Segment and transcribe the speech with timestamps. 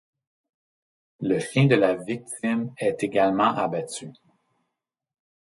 [1.19, 4.09] Le chien de la victime est également abattu.